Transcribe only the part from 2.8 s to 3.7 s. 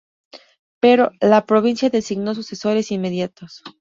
inmediatos.